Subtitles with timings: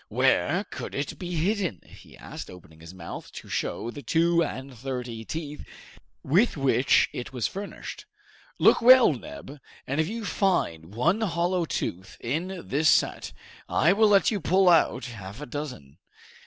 [0.09, 4.75] Where could it be hidden?" he asked, opening his mouth to show the two and
[4.75, 5.63] thirty teeth
[6.23, 8.07] with which it was furnished.
[8.57, 13.31] "Look well, Neb, and if you find one hollow tooth in this set,
[13.69, 15.99] I will let you pull out half a dozen!"